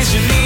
[0.00, 0.41] 的，谁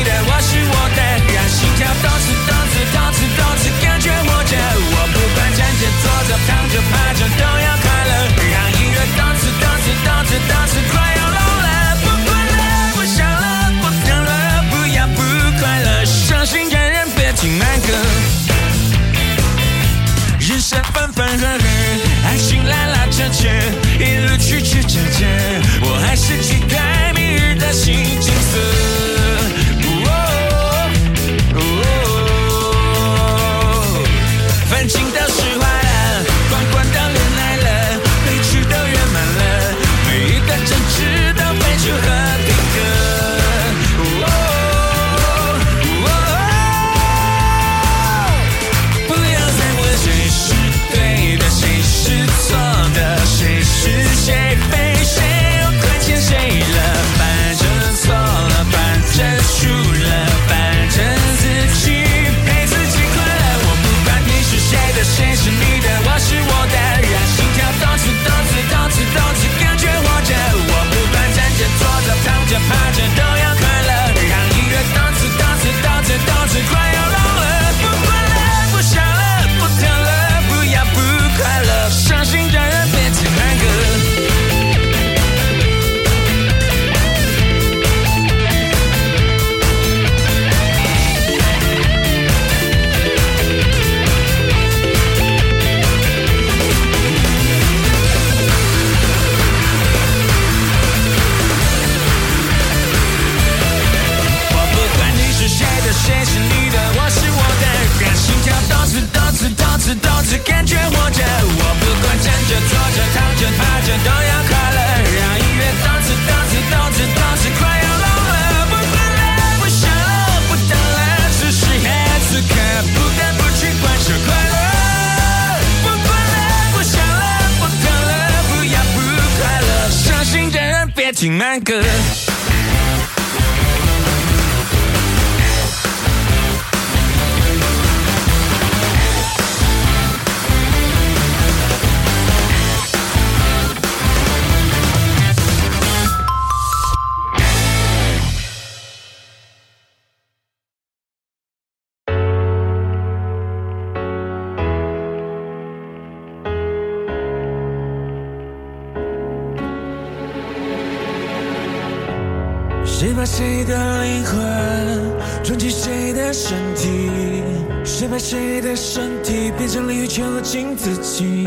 [170.57, 171.47] 淋雨囚禁自己？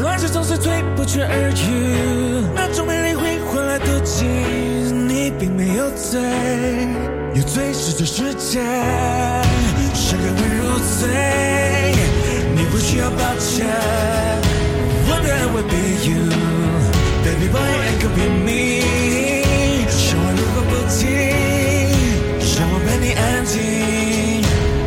[0.00, 4.24] 乱世总是最不缺耳语，那种美丽会换来妒忌。
[4.24, 6.18] 你并没有罪，
[7.34, 8.60] 有罪是这世界，
[9.92, 11.08] 谁人会入罪？
[12.56, 13.66] 你不需要抱歉。
[15.06, 15.76] What I will be
[16.08, 16.30] you,
[17.22, 18.82] baby boy, and could be me.
[19.90, 21.08] 说话如果不听，
[22.56, 23.60] 让我陪你安静。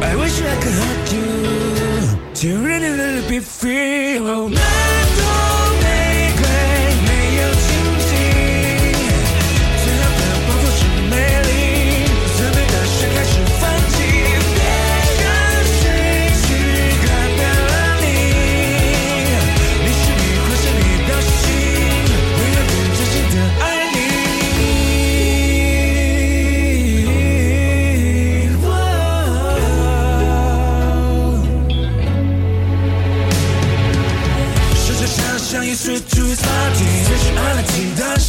[0.02, 1.25] I wish I could hug you,
[2.46, 4.20] to really really be free.
[4.20, 4.75] Oh, 那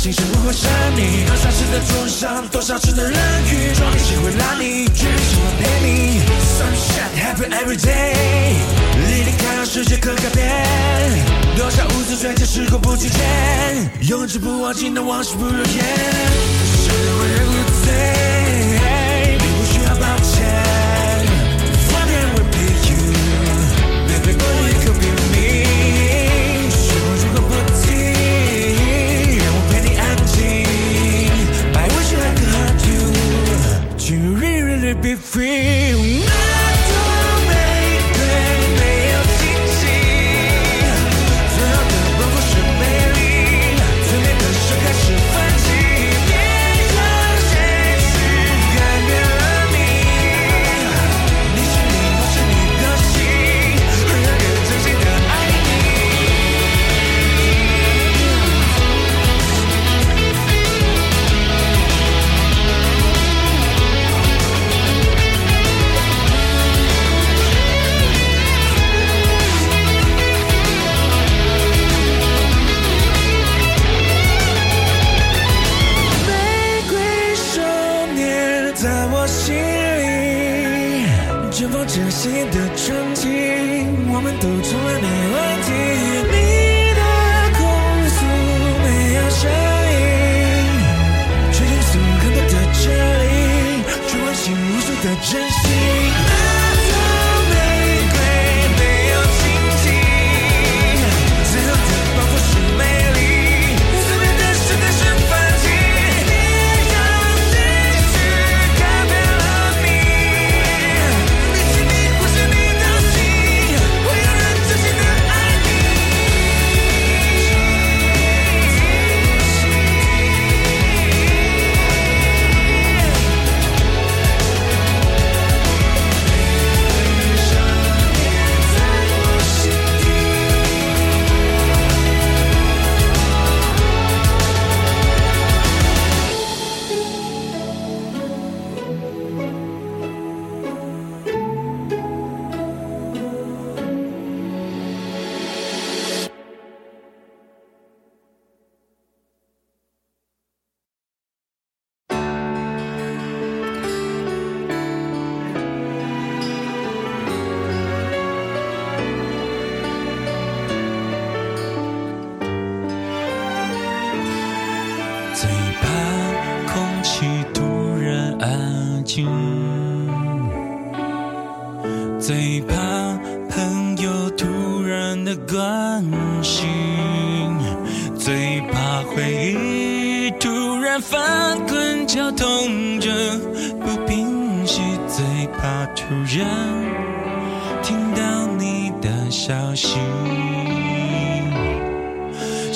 [0.07, 1.27] 心事如何沉溺？
[1.27, 3.13] 多少次的重伤，多少次的冷
[3.51, 4.85] 雨，撞你谁会拉你？
[4.95, 8.15] 决定什么陪你？Sunshine happy every day，
[9.09, 10.65] 离离开让世界可改变。
[11.57, 13.19] 多少无知追求时空不拒绝，
[14.03, 15.65] 永志不忘记那往事不如烟。
[15.65, 17.55] 谁为人无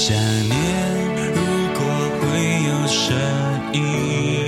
[0.03, 0.55] 想念
[1.35, 1.43] 如
[1.75, 1.85] 果
[2.23, 3.15] 会有声
[3.75, 4.40] 音。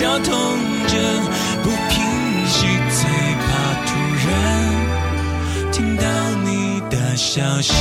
[0.00, 0.24] 绞痛
[0.88, 0.96] 着
[1.62, 3.04] 不平息，最
[3.36, 3.48] 怕
[3.84, 3.90] 突
[4.24, 6.02] 然听到
[6.42, 7.74] 你的消息。